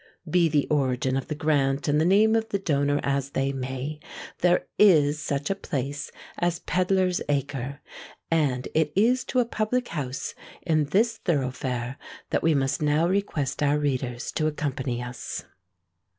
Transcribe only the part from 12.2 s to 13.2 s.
that we must now